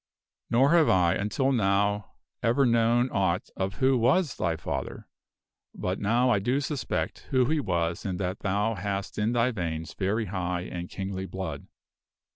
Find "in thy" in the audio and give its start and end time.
9.19-9.51